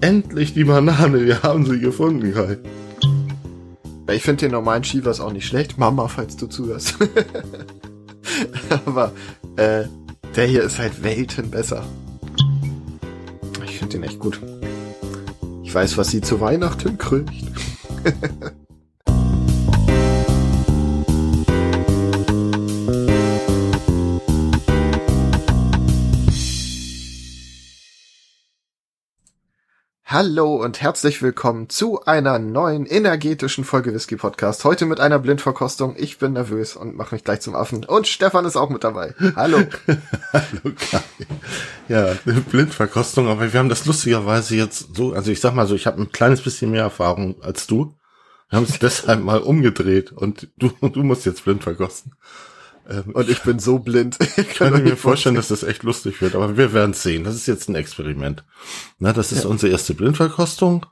[0.00, 2.58] Endlich die Banane, wir haben sie gefunden, Kai.
[4.12, 5.78] Ich finde den normalen Chivas auch nicht schlecht.
[5.78, 6.96] Mama, falls du zuhörst.
[8.86, 9.12] Aber
[9.56, 9.84] äh,
[10.34, 11.84] der hier ist halt Welten besser.
[13.64, 14.40] Ich finde den echt gut.
[15.62, 17.30] Ich weiß, was sie zu Weihnachten kriegt.
[30.12, 34.64] Hallo und herzlich willkommen zu einer neuen energetischen Folge Whisky Podcast.
[34.64, 35.94] Heute mit einer Blindverkostung.
[35.96, 37.84] Ich bin nervös und mache mich gleich zum Affen.
[37.84, 39.14] Und Stefan ist auch mit dabei.
[39.36, 39.58] Hallo.
[40.32, 41.00] Hallo Kai.
[41.86, 45.86] Ja, Blindverkostung, aber wir haben das lustigerweise jetzt so, also ich sag mal so, ich
[45.86, 47.94] habe ein kleines bisschen mehr Erfahrung als du.
[48.48, 52.14] Wir haben es deshalb mal umgedreht und du, du musst jetzt blind verkosten.
[52.90, 54.18] Ähm, und ich bin so blind.
[54.36, 57.24] Ich kann mir vorstellen, dass das echt lustig wird, aber wir werden sehen.
[57.24, 58.44] Das ist jetzt ein Experiment.
[58.98, 59.50] Na, das ist ja.
[59.50, 60.86] unsere erste Blindverkostung.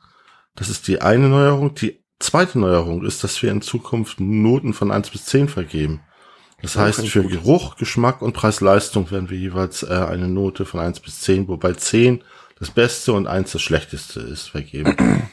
[0.55, 1.75] Das ist die eine Neuerung.
[1.75, 6.01] Die zweite Neuerung ist, dass wir in Zukunft Noten von eins bis zehn vergeben.
[6.63, 7.33] Das ja, heißt, für gut.
[7.33, 11.73] Geruch, Geschmack und Preis-Leistung werden wir jeweils äh, eine Note von eins bis zehn, wobei
[11.73, 12.23] zehn
[12.59, 14.97] das Beste und eins das Schlechteste ist, vergeben.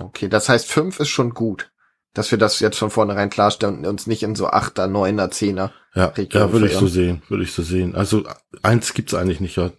[0.00, 1.70] Okay, das heißt, fünf ist schon gut
[2.14, 5.72] dass wir das jetzt von vornherein klarstellen und uns nicht in so Achter, Neuner, Zehner.
[5.94, 7.94] Ja, ja würde ich so sehen, würde ich so sehen.
[7.94, 8.24] Also
[8.62, 9.72] eins gibt's eigentlich nicht, ja.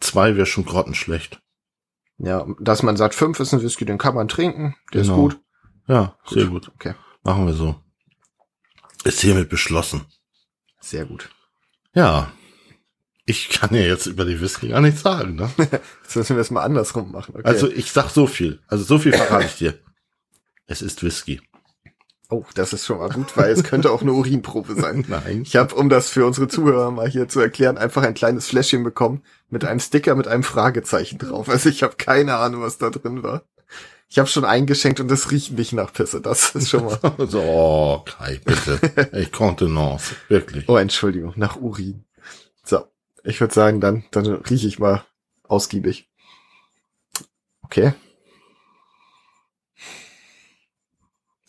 [0.00, 1.40] Zwei wäre schon grottenschlecht.
[2.18, 5.14] Ja, dass man sagt, fünf ist ein Whisky, den kann man trinken, der genau.
[5.14, 5.40] ist gut.
[5.86, 6.34] Ja, gut.
[6.34, 6.72] sehr gut.
[6.74, 6.94] Okay.
[7.22, 7.76] Machen wir so.
[9.04, 10.06] Ist hiermit beschlossen.
[10.80, 11.28] Sehr gut.
[11.94, 12.32] Ja.
[13.26, 15.50] Ich kann ja jetzt über die Whisky gar nichts sagen, ne?
[16.02, 17.34] jetzt müssen wir es mal andersrum machen.
[17.34, 17.46] Okay.
[17.46, 18.60] Also ich sag so viel.
[18.68, 19.78] Also so viel verrate ich dir.
[20.66, 21.40] Es ist Whisky.
[22.34, 25.04] Oh, das ist schon mal gut, weil es könnte auch eine Urinprobe sein.
[25.08, 25.42] Nein.
[25.42, 28.82] Ich habe, um das für unsere Zuhörer mal hier zu erklären, einfach ein kleines Fläschchen
[28.82, 31.48] bekommen mit einem Sticker mit einem Fragezeichen drauf.
[31.48, 33.42] Also ich habe keine Ahnung, was da drin war.
[34.08, 36.20] Ich habe schon eingeschenkt und es riecht nicht nach Pisse.
[36.20, 36.98] Das ist schon mal.
[37.28, 39.10] so, oh, Kai, bitte.
[39.12, 40.68] Ich konnte noch, wirklich.
[40.68, 42.04] Oh, Entschuldigung, nach Urin.
[42.64, 42.84] So,
[43.22, 45.04] ich würde sagen, dann, dann rieche ich mal
[45.44, 46.10] ausgiebig.
[47.62, 47.94] Okay.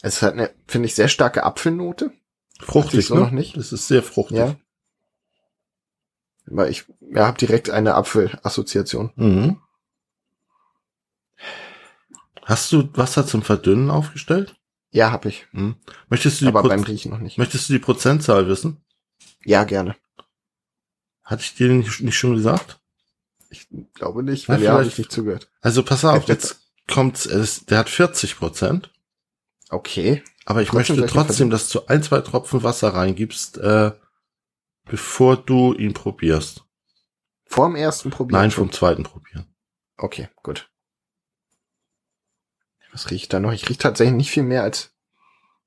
[0.05, 2.11] Es hat eine, finde ich, sehr starke Apfelnote.
[2.59, 3.21] Fruchtig, so ne?
[3.21, 3.57] noch nicht.
[3.57, 4.37] Es ist sehr fruchtig.
[4.37, 4.55] Ja.
[6.45, 9.11] Weil ich ja, habe direkt eine Apfelassoziation.
[9.15, 9.59] Mhm.
[12.43, 14.55] Hast du Wasser zum Verdünnen aufgestellt?
[14.91, 15.47] Ja, habe ich.
[15.53, 15.77] Mhm.
[16.07, 17.39] Möchtest du die Aber Pro beim Riechen noch nicht.
[17.39, 18.85] Möchtest du die Prozentzahl wissen?
[19.43, 19.95] Ja, gerne.
[21.23, 22.79] Hatte ich dir nicht, nicht schon gesagt?
[23.49, 25.49] Ich glaube nicht, weil ja, habe ich nicht zugehört.
[25.61, 28.91] Also pass auf, jetzt kommt's, es, der hat 40 Prozent.
[29.69, 30.23] Okay.
[30.45, 33.91] Aber ich trotzdem möchte trotzdem, dass du ein, zwei Tropfen Wasser reingibst, äh,
[34.85, 36.63] bevor du ihn probierst.
[37.45, 38.41] Vorm ersten probieren?
[38.41, 39.47] Nein, vom zweiten probieren.
[39.97, 40.69] Okay, gut.
[42.91, 43.51] Was riecht da noch?
[43.51, 44.93] Ich rieche tatsächlich nicht viel mehr als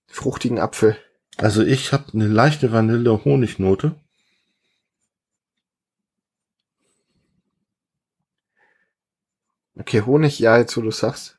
[0.06, 0.96] fruchtigen Apfel.
[1.36, 3.94] Also ich habe eine leichte Vanille-Honignote.
[9.76, 11.37] Okay, Honig, ja, jetzt wo du sagst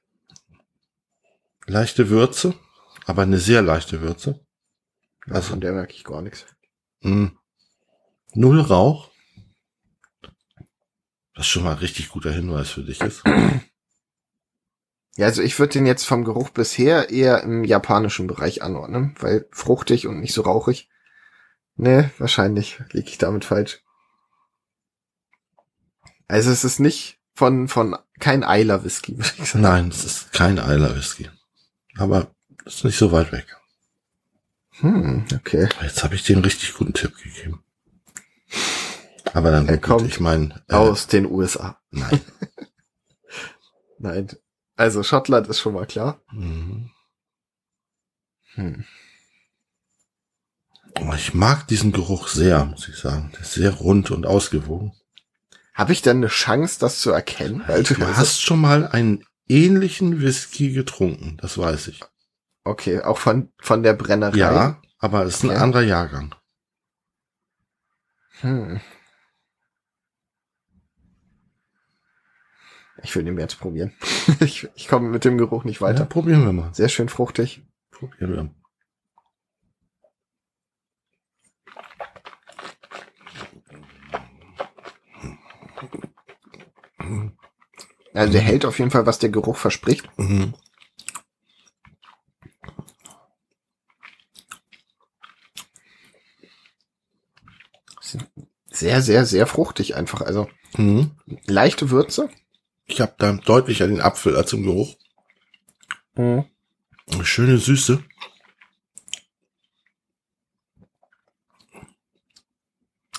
[1.69, 2.56] leichte Würze,
[3.06, 4.40] aber eine sehr leichte Würze.
[5.30, 6.46] Also von der merke ich gar nichts.
[7.02, 7.31] Mh,
[8.34, 9.09] null Rauch.
[11.35, 13.24] Was schon mal ein richtig guter Hinweis für dich ist.
[15.16, 19.47] Ja, also ich würde den jetzt vom Geruch bisher eher im japanischen Bereich anordnen, weil
[19.51, 20.90] fruchtig und nicht so rauchig.
[21.75, 23.81] Ne, wahrscheinlich liege ich damit falsch.
[26.28, 29.62] Also es ist nicht von, von kein Eiler Whisky, würde ich sagen.
[29.62, 31.30] Nein, es ist kein Eiler Whisky.
[31.99, 32.31] Aber
[32.65, 33.57] ist nicht so weit weg.
[34.79, 35.67] Hm, okay.
[35.81, 37.61] Jetzt habe ich dir einen richtig guten Tipp gegeben.
[39.33, 41.77] Aber dann er gut, kommt ich meine äh, aus den USA.
[41.91, 42.21] Nein.
[43.99, 44.29] nein.
[44.77, 46.21] Also Schottland ist schon mal klar.
[46.31, 46.89] Mhm.
[48.53, 48.85] Hm.
[51.01, 53.31] Oh, ich mag diesen Geruch sehr, muss ich sagen.
[53.33, 54.93] Der ist sehr rund und ausgewogen.
[55.73, 57.63] Habe ich denn eine Chance, das zu erkennen?
[57.67, 62.01] Weil du, du hast schon mal einen ähnlichen Whisky getrunken, das weiß ich.
[62.63, 64.38] Okay, auch von, von der Brennerei?
[64.38, 65.56] Ja, aber es ist okay.
[65.56, 66.35] ein anderer Jahrgang.
[68.41, 68.79] Hm.
[73.01, 73.94] Ich will den jetzt probieren.
[74.39, 76.01] ich, ich komme mit dem Geruch nicht weiter.
[76.01, 76.74] Ja, probieren wir mal.
[76.74, 77.63] Sehr schön fruchtig.
[77.91, 78.58] Probieren wir.
[88.19, 90.10] Also der hält auf jeden Fall, was der Geruch verspricht.
[90.18, 90.54] Mhm.
[98.71, 100.21] Sehr, sehr, sehr fruchtig einfach.
[100.21, 101.12] Also mhm.
[101.45, 102.30] leichte Würze.
[102.86, 104.95] Ich habe da deutlicher den Apfel als im Geruch.
[106.15, 106.45] Mhm.
[107.12, 108.04] Eine schöne Süße.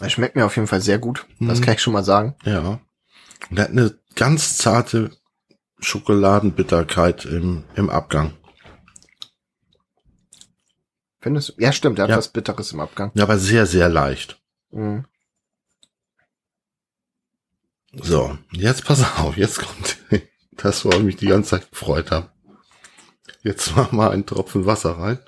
[0.01, 1.27] Es schmeckt mir auf jeden Fall sehr gut.
[1.41, 1.65] Das Mhm.
[1.65, 2.35] kann ich schon mal sagen.
[2.45, 2.81] Ja.
[3.51, 5.11] Und er hat eine ganz zarte
[5.81, 8.35] Schokoladenbitterkeit im, im Abgang.
[11.21, 11.53] Findest du?
[11.59, 11.99] Ja, stimmt.
[11.99, 12.17] Der hat Ja.
[12.17, 13.11] was Bitteres im Abgang.
[13.15, 14.41] Ja, aber sehr, sehr leicht.
[14.71, 15.05] Mhm.
[17.93, 19.99] So, jetzt pass auf, jetzt kommt
[20.53, 22.31] das, worauf ich mich die ganze Zeit gefreut habe.
[23.43, 25.19] Jetzt mach mal einen Tropfen Wasser rein.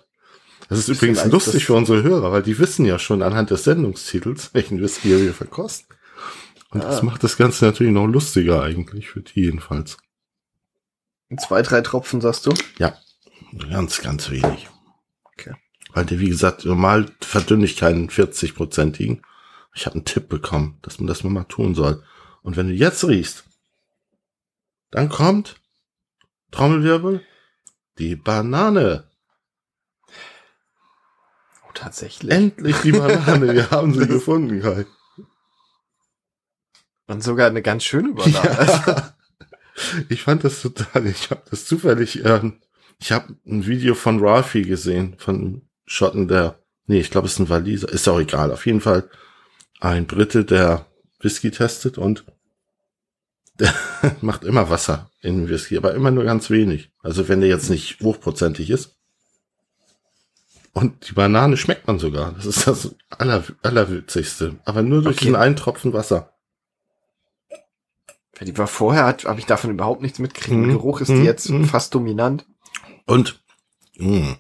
[0.69, 4.51] Das ist übrigens lustig für unsere Hörer, weil die wissen ja schon anhand des Sendungstitels,
[4.55, 5.95] welchen Whisky wir verkosten.
[6.73, 7.05] Und das Ah.
[7.05, 9.99] macht das Ganze natürlich noch lustiger eigentlich, für die jedenfalls.
[11.39, 12.53] Zwei, drei Tropfen, sagst du?
[13.71, 14.69] Ganz, ganz wenig.
[15.25, 15.55] Okay.
[15.93, 19.23] Weil der, wie gesagt, normal verdünne ich keinen 40-prozentigen.
[19.75, 22.03] Ich habe einen Tipp bekommen, dass man das mal tun soll.
[22.43, 23.45] Und wenn du jetzt riechst,
[24.91, 25.57] dann kommt
[26.51, 27.23] Trommelwirbel,
[27.99, 29.05] die Banane.
[31.67, 32.31] Oh, tatsächlich.
[32.31, 33.55] Endlich die Banane.
[33.55, 34.87] Wir haben sie gefunden, Kai.
[37.07, 38.67] Und sogar eine ganz schöne Banane.
[38.87, 39.15] Ja.
[40.09, 42.61] Ich fand das total, ich habe das zufällig, ähm,
[43.01, 47.39] ich habe ein Video von Ralphie gesehen, von Schotten, der, nee, ich glaube, es ist
[47.41, 49.09] ein Waliser, ist auch egal, auf jeden Fall
[49.81, 50.87] ein Brite, der
[51.21, 52.25] Whisky testet und
[53.59, 53.75] der
[54.21, 56.91] macht immer Wasser in Whisky, aber immer nur ganz wenig.
[57.03, 58.97] Also wenn der jetzt nicht hochprozentig ist.
[60.75, 62.33] Und die Banane schmeckt man sogar.
[62.33, 64.57] Das ist das aller, allerwitzigste.
[64.65, 65.27] Aber nur durch Okay.
[65.27, 66.32] diesen einen Tropfen Wasser.
[68.41, 70.57] Die war vorher, habe ich davon überhaupt nichts mitgekriegt.
[70.57, 70.65] Mhm.
[70.69, 71.21] Der Geruch ist Mhm.
[71.21, 71.65] die jetzt Mhm.
[71.67, 72.47] fast dominant.
[73.07, 73.43] Und,
[73.97, 74.37] mh.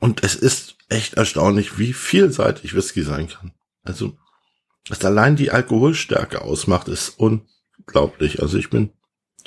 [0.00, 3.52] und es ist echt erstaunlich, wie vielseitig Whisky sein kann.
[3.84, 4.16] Also,
[4.88, 8.42] was allein die Alkoholstärke ausmacht, ist unglaublich.
[8.42, 8.92] Also ich bin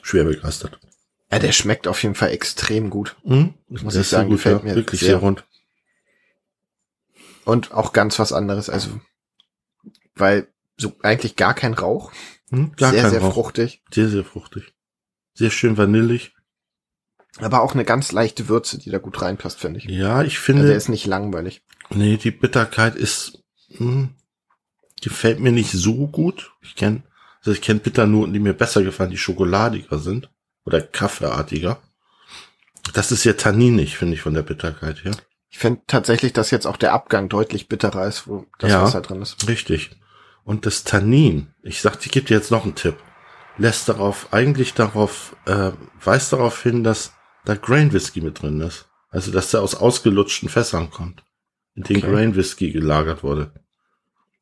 [0.01, 0.79] schwer begeistert.
[1.31, 3.15] Ja, der schmeckt auf jeden Fall extrem gut.
[3.23, 3.53] Mhm.
[3.67, 4.69] Muss Der ich ist so sagen, gut, gefällt ja.
[4.69, 5.09] mir Wirklich sehr.
[5.09, 5.45] sehr rund.
[7.45, 8.69] Und auch ganz was anderes.
[8.69, 8.99] Also,
[10.15, 10.47] weil
[10.77, 12.11] so eigentlich gar kein Rauch.
[12.49, 12.71] Mhm.
[12.75, 13.33] Gar sehr, sehr Rauch.
[13.33, 13.81] fruchtig.
[13.93, 14.73] Sehr, sehr fruchtig.
[15.33, 16.33] Sehr schön vanillig.
[17.37, 19.85] Aber auch eine ganz leichte Würze, die da gut reinpasst, finde ich.
[19.85, 21.61] Ja, ich Also finde, der ist nicht langweilig.
[21.91, 24.09] nee, die Bitterkeit ist, mh,
[25.01, 26.51] gefällt mir nicht so gut.
[26.61, 27.03] Ich kenne,
[27.39, 30.29] also ich kenne Bitternoten, die mir besser gefallen, die schokoladiger sind
[30.65, 31.79] oder kaffeeartiger.
[32.93, 35.11] Das ist ja tanninig, finde ich, von der Bitterkeit her.
[35.51, 38.81] Ich finde tatsächlich, dass jetzt auch der Abgang deutlich bitterer ist, wo das Ja.
[38.83, 39.47] Wasser drin ist.
[39.47, 39.91] Richtig.
[40.43, 42.97] Und das Tannin, ich sagte, ich gebe dir jetzt noch einen Tipp,
[43.57, 45.71] lässt darauf, eigentlich darauf, äh,
[46.03, 47.13] weist darauf hin, dass
[47.45, 48.87] da Grain Whisky mit drin ist.
[49.09, 51.23] Also, dass der aus ausgelutschten Fässern kommt,
[51.75, 52.11] in denen Okay.
[52.11, 53.53] Grain Whisky gelagert wurde.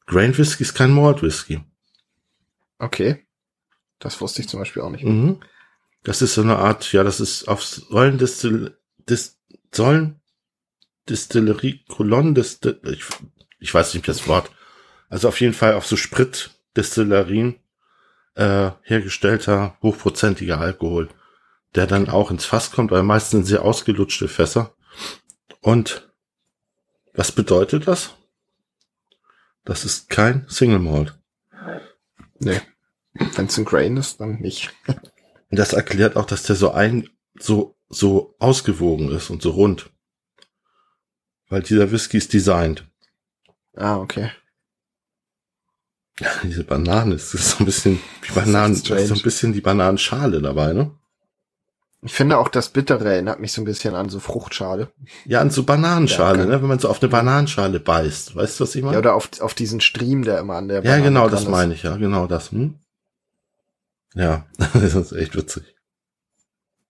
[0.06, 1.62] Grain Whisky ist kein Malt Whisky.
[2.80, 3.26] Okay.
[4.00, 5.04] Das wusste ich zum Beispiel auch nicht.
[5.04, 5.40] Mhm.
[6.04, 8.78] Das ist so eine Art, ja, das ist auf Säulendistil,
[9.10, 9.40] Dis,
[9.74, 10.22] Säulen,
[11.10, 13.04] Distillerie, Kolonnen, Distil, ich,
[13.60, 14.52] ich weiß nicht das Wort.
[15.10, 17.60] Also auf jeden Fall auf so Spritdistillerien
[18.36, 21.10] äh, hergestellter, hochprozentiger Alkohol,
[21.76, 24.76] der dann auch ins Fass kommt, weil meistens sind sehr ausgelutschte Fässer.
[25.62, 26.12] Und
[27.14, 28.16] was bedeutet das?
[29.66, 31.18] Das ist kein Single Malt.
[32.40, 32.62] Nee.
[33.14, 34.72] Wenn es ein Grain ist, dann nicht.
[34.88, 35.02] Und
[35.52, 37.10] das erklärt auch, dass der so ein,
[37.40, 39.90] so, so ausgewogen ist und so rund.
[41.50, 42.86] Weil dieser Whisky ist designt.
[43.76, 44.32] Ah, okay.
[46.44, 49.62] Diese Banane, das ist so ein bisschen, die Bananen, da ist so ein bisschen die
[49.62, 50.92] Bananenschale dabei, ne?
[52.04, 54.90] Ich finde auch das Bittere erinnert mich so ein bisschen an so Fruchtschale.
[55.26, 56.62] Ja, an so Bananenschale, Ja, ne?
[56.62, 58.36] Wenn man so auf eine Bananenschale beißt.
[58.36, 58.94] Weißt du, was ich meine?
[58.94, 61.50] Ja, oder auf, auf diesen Stream, der immer an der Ja, genau, das ist.
[61.50, 62.52] meine ich, ja, genau das.
[62.52, 62.76] Hm?
[64.14, 65.64] Ja, das ist echt witzig.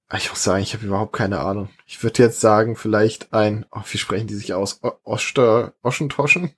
[0.10, 1.70] Ah, Ich muss sagen, ich habe überhaupt keine Ahnung.
[1.86, 4.80] Ich würde jetzt sagen, vielleicht ein, oh, wie sprechen die sich aus?
[4.84, 6.54] O Oster, Oschentoschen?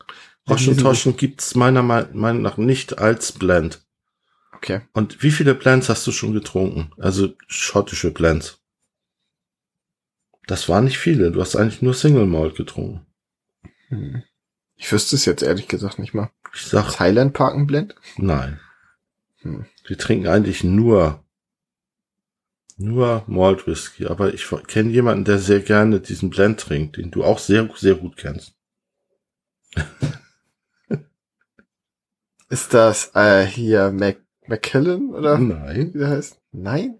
[0.48, 3.84] Oschentoschen gibt's meiner Me- Meinung nach nicht als Blend.
[4.56, 4.82] Okay.
[4.94, 6.92] Und wie viele Blends hast du schon getrunken?
[6.98, 8.60] Also schottische Blends.
[10.48, 11.32] Das waren nicht viele.
[11.32, 13.06] Du hast eigentlich nur Single Malt getrunken.
[13.90, 14.24] Hm.
[14.76, 16.32] Ich wüsste es jetzt ehrlich gesagt nicht mal.
[16.54, 17.96] Ich sag Highland Park ein Blend?
[18.18, 18.60] nein.
[19.42, 19.66] Hm.
[19.86, 21.24] Wir trinken eigentlich nur
[22.80, 24.08] nur Malt Whisky.
[24.08, 27.96] Aber ich kenne jemanden, der sehr gerne diesen Blend trinkt, den du auch sehr sehr
[27.96, 28.54] gut kennst.
[32.50, 34.18] Ist das äh, hier Mac
[34.48, 35.94] McKellen oder Nein.
[35.94, 36.40] wie der heißt?
[36.52, 37.00] Nein?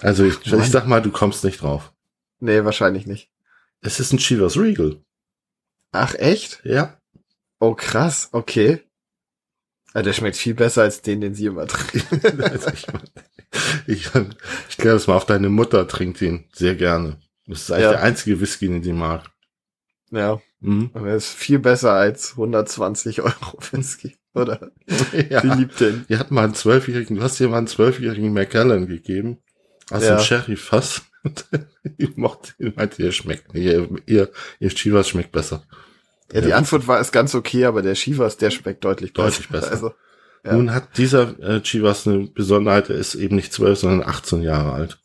[0.00, 0.60] Also ich, Mann.
[0.60, 1.92] ich sag mal, du kommst nicht drauf.
[2.38, 3.32] Nee, wahrscheinlich nicht.
[3.80, 5.02] Es ist ein Chivas Regal.
[5.90, 6.60] Ach, echt?
[6.64, 7.00] Ja.
[7.58, 8.85] Oh, krass, okay.
[9.96, 12.42] Ja, der schmeckt viel besser als den, den sie immer trinken.
[12.42, 12.86] Also ich,
[13.86, 14.10] ich,
[14.68, 17.16] ich kläre das mal auf, deine Mutter trinkt ihn sehr gerne.
[17.46, 17.90] Das ist eigentlich Ja.
[17.92, 19.24] der einzige Whisky, den sie mag.
[20.10, 20.90] ja, Mhm.
[20.94, 24.70] aber er ist viel besser als 120 Euro Whisky, oder?
[25.30, 25.40] Ja.
[25.42, 26.04] Sie liebt den.
[26.08, 29.38] Die hat mal einen zwölfjährigen, du hast dir mal einen zwölfjährigen Macallan gegeben.
[29.90, 30.16] Aus Ja.
[30.16, 31.02] dem Sherry-Fass.
[31.98, 35.64] Ich mochte ihn, meinte, ihr schmeckt, ihr, ihr, ihr Chivas schmeckt besser.
[36.32, 36.56] Ja, die Ja.
[36.56, 39.28] Antwort war ist ganz okay, aber der Chivas, der schmeckt deutlich besser.
[39.28, 39.70] Deutlich besser.
[39.70, 39.94] Also,
[40.44, 40.52] Ja.
[40.54, 44.72] Nun hat dieser äh, Chivas eine Besonderheit, er ist eben nicht zwölf, sondern 18 Jahre
[44.72, 44.98] alt.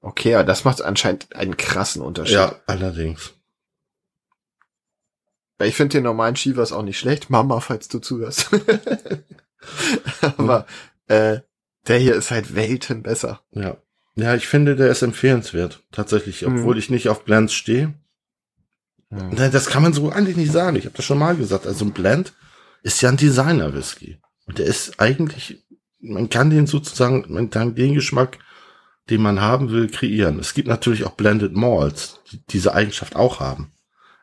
[0.00, 2.34] okay, aber das macht anscheinend einen krassen Unterschied.
[2.34, 3.32] Ja, allerdings.
[5.58, 7.30] Weil ich finde den normalen Chivas auch nicht schlecht.
[7.30, 8.50] Mama, falls du zuhörst.
[10.36, 10.66] aber
[11.06, 11.38] äh,
[11.86, 13.42] der hier ist halt Welten besser.
[13.52, 13.76] Ja.
[14.14, 15.84] Ja, ich finde, der ist empfehlenswert.
[15.92, 17.94] Tatsächlich, obwohl ich nicht auf Blends stehe.
[19.12, 20.76] Nein, Das kann man so eigentlich nicht sagen.
[20.76, 21.66] Ich habe das schon mal gesagt.
[21.66, 22.32] Also ein Blend
[22.82, 24.18] ist ja ein Designer-Whisky.
[24.46, 25.62] Und der ist eigentlich,
[26.00, 28.38] man kann den sozusagen, man kann den Geschmack,
[29.10, 30.38] den man haben will, kreieren.
[30.38, 33.72] Es gibt natürlich auch Blended Malts, die diese Eigenschaft auch haben.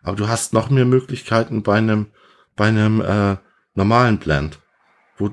[0.01, 2.07] Aber du hast noch mehr Möglichkeiten bei einem,
[2.55, 3.37] bei einem äh,
[3.75, 4.59] normalen Blend,
[5.17, 5.29] wo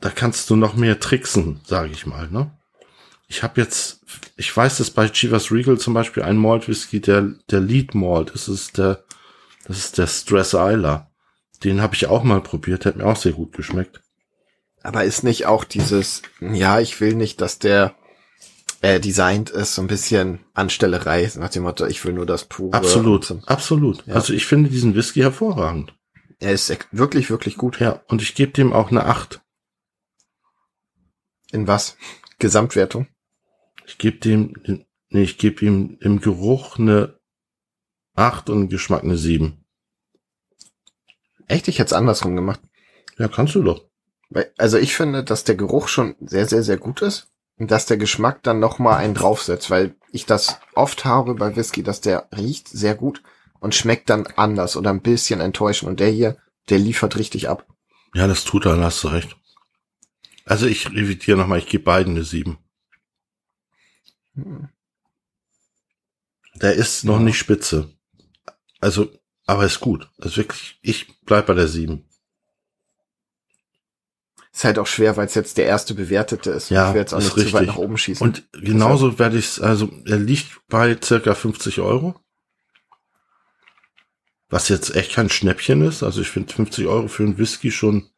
[0.00, 2.28] da kannst du noch mehr tricksen, sage ich mal.
[2.30, 2.50] Ne?
[3.34, 4.00] Ich habe jetzt,
[4.36, 8.30] ich weiß, dass bei Chivas Regal zum Beispiel ein Malt Whisky, der der Lead Malt,
[8.32, 9.02] das ist der,
[9.66, 11.10] das ist der Stress Isla.
[11.64, 14.02] Den habe ich auch mal probiert, hat mir auch sehr gut geschmeckt.
[14.84, 17.96] Aber ist nicht auch dieses, ja, ich will nicht, dass der
[18.82, 22.72] äh, designt ist, so ein bisschen Anstellerei, nach dem Motto, ich will nur das pure.
[22.72, 24.06] Absolut, Und, absolut.
[24.06, 24.14] Ja.
[24.14, 25.92] Also ich finde diesen Whisky hervorragend.
[26.38, 27.80] er ist wirklich, wirklich gut.
[27.80, 29.40] Ja, und ich gebe dem auch eine 8.
[31.50, 31.96] In was?
[32.38, 33.08] Gesamtwertung?
[33.86, 34.54] Ich gebe dem,
[35.10, 37.18] nee, ich gebe ihm im Geruch eine
[38.14, 39.64] 8 und im Geschmack eine 7.
[41.46, 42.60] Echt, ich hätte es andersrum gemacht.
[43.18, 43.84] Ja, kannst du doch.
[44.56, 47.98] Also ich finde, dass der Geruch schon sehr, sehr, sehr gut ist und dass der
[47.98, 52.28] Geschmack dann noch mal einen draufsetzt, weil ich das oft habe bei Whisky, dass der
[52.36, 53.22] riecht sehr gut
[53.60, 56.36] und schmeckt dann anders oder ein bisschen enttäuschend und der hier,
[56.68, 57.66] der liefert richtig ab.
[58.14, 59.36] Ja, das tut er, hast du recht.
[60.44, 62.58] Also ich revidiere nochmal, ich gebe beiden eine 7.
[66.56, 67.22] Der ist noch Ja.
[67.24, 67.90] nicht spitze.
[68.80, 69.10] Also,
[69.46, 70.10] aber ist gut.
[70.18, 72.04] Also wirklich, ich bleib bei der 7.
[74.52, 76.70] Ist halt auch schwer, weil es jetzt der erste bewertete ist.
[76.70, 77.66] Ja, ich will jetzt auch nicht zu weit richtig.
[77.66, 78.24] nach oben schießen.
[78.24, 82.14] Und genauso werde ich also er liegt bei circa 50 Euro.
[84.48, 86.04] Was jetzt echt kein Schnäppchen ist.
[86.04, 88.08] Also ich finde 50 Euro für einen Whisky schon,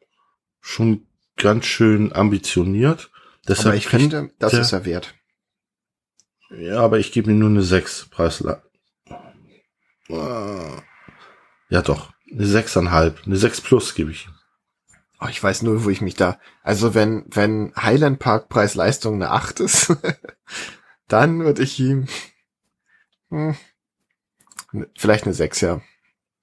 [0.61, 1.07] schon
[1.37, 3.09] ganz schön ambitioniert.
[3.47, 5.15] Deshalb aber ich finde, das ist er wert.
[6.49, 8.63] Ja, aber ich gebe ihm nur eine 6 Preisler.
[10.09, 10.81] Ah.
[11.69, 13.25] Ja doch, eine 6,5.
[13.25, 14.27] Eine 6 plus gebe ich.
[14.27, 14.33] ihm.
[15.19, 16.39] Oh, ich weiß nur, wo ich mich da.
[16.63, 19.95] Also wenn, wenn Highland Park Preis-Leistung eine 8 ist,
[21.07, 22.07] dann würde ich ihm
[23.29, 23.55] hm,
[24.97, 25.81] vielleicht eine 6, ja.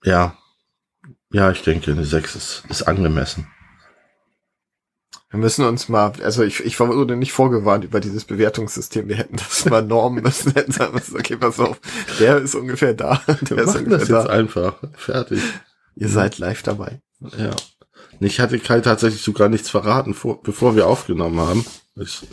[0.03, 0.37] Ja.
[1.31, 3.47] Ja, ich denke, eine 6 ist, ist angemessen.
[5.35, 9.09] Wir müssen uns mal, also ich, ich wurde nicht vorgewarnt über dieses Bewertungssystem.
[9.09, 11.81] Wir hätten das mal normen müssen, hätten sagen müssen, okay, pass auf,
[12.21, 14.33] der ist ungefähr da, der Wir ist machen das ungefähr jetzt da.
[14.33, 14.75] einfach.
[14.93, 15.41] Fertig.
[15.97, 17.03] Ihr seid live dabei.
[17.37, 17.50] Ja.
[18.21, 21.67] Ich hatte Kai tatsächlich sogar nichts verraten, vor, bevor wir aufgenommen haben.
[21.97, 22.29] Was ich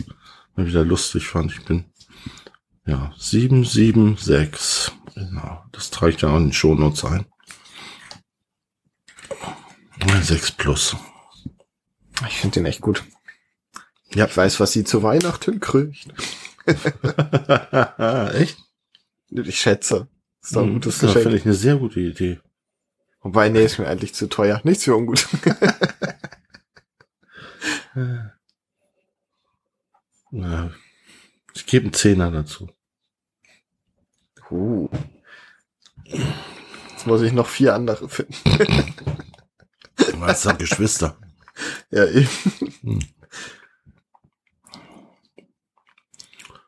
[0.56, 1.54] mal wieder lustig fand.
[1.54, 1.86] Ich bin,
[2.86, 4.92] ja, 776.
[5.16, 5.64] Genau.
[5.72, 7.26] Das trage ich dann auch in den Shownotes ein.
[10.22, 10.96] 6 plus.
[12.28, 13.04] Ich finde den echt gut.
[14.14, 14.26] Ja.
[14.26, 16.08] Ich weiß, was sie zu Weihnachten kriegt.
[18.36, 18.58] Echt?
[19.30, 20.08] Ich schätze.
[20.44, 21.24] Ist doch ein Mhm, gutes das Geschenk.
[21.24, 22.40] finde ich eine sehr gute Idee.
[23.22, 24.60] Wobei, nee, ist mir eigentlich zu teuer.
[24.64, 25.28] Nichts für ungut.
[31.54, 32.70] Ich gebe einen Zehner dazu.
[34.50, 34.90] Uh.
[36.04, 38.36] Jetzt muss ich noch vier andere finden.
[40.20, 41.18] Das sind Geschwister.
[41.92, 42.30] Ja, eben.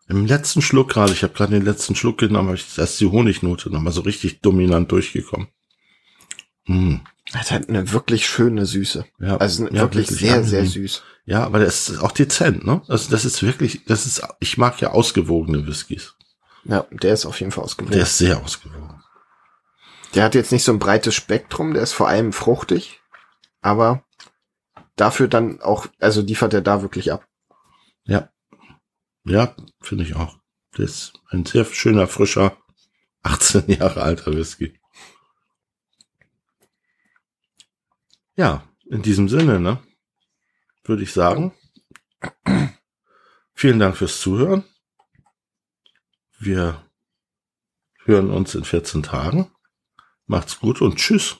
[0.10, 3.06] Im letzten Schluck gerade, ich habe gerade den letzten Schluck genommen, habe ich erst die
[3.06, 5.48] Honignote nochmal so richtig dominant durchgekommen.
[6.66, 7.02] Hm.
[7.32, 9.06] Das hat eine wirklich schöne Süße.
[9.20, 10.88] Ja, Also ja, wirklich, sehr, sehr angenehm.
[10.88, 11.04] süß.
[11.26, 12.82] Ja, aber das ist auch dezent, ne?
[12.90, 16.16] Also das ist wirklich, das ist, ich mag ja ausgewogene Whiskys.
[16.66, 17.94] Ja, der ist auf jeden Fall ausgewogen.
[17.94, 19.02] Der ist sehr ausgewogen.
[20.16, 23.00] Der hat jetzt nicht so ein breites Spektrum, der ist vor allem fruchtig,
[23.62, 24.04] aber
[24.96, 27.28] dafür dann auch, also liefert er da wirklich ab.
[28.06, 28.30] Ja.
[29.26, 30.38] Ja, finde ich auch.
[30.72, 32.58] Das ist ein sehr schöner, frischer,
[33.24, 34.80] 18 Jahre alter Whisky.
[38.36, 39.80] Ja, in diesem Sinne, ne?
[40.84, 41.54] würde ich sagen.
[43.54, 44.64] Vielen Dank fürs Zuhören.
[46.40, 46.84] Wir
[48.06, 49.52] hören uns in 14 Tagen.
[50.26, 51.38] Macht's gut und tschüss.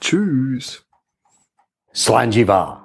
[0.00, 0.85] Tschüss.
[1.96, 2.78] 算计吧